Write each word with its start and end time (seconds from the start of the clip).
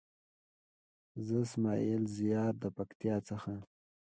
زه 1.25 1.35
اسماعيل 1.45 2.03
زيار 2.17 2.53
د 2.61 2.63
پکتيا 2.77 3.15
څخه. 3.29 3.53